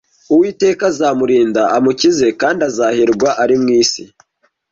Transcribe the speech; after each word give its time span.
Uwiteka 0.33 0.83
azamurinda 0.91 1.61
amukize, 1.77 2.27
kandi 2.41 2.59
azahirwa 2.69 3.29
ari 3.43 3.55
mu 3.61 3.69
isi 3.81 4.03